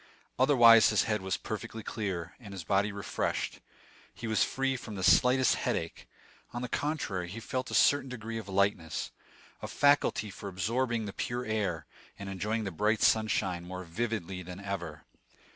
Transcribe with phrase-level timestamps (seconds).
[0.39, 3.59] Otherwise, his head was perfectly clear, and his body refreshed;
[4.11, 6.09] he was free from the slightest headache;
[6.53, 9.11] on the contrary, he felt a certain degree of lightness,
[9.61, 11.85] a faculty for absorbing the pure air,
[12.17, 15.03] and enjoying the bright sunshine more vividly than ever.